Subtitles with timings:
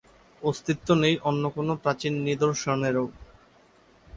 [0.41, 3.05] অস্তিত্ব নেই অন্য কোনা প্রাচীন নিদর্শনেরও।